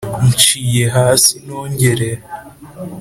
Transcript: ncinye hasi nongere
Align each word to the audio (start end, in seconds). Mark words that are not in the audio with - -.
ncinye 0.27 0.85
hasi 0.95 1.29
nongere 1.45 2.07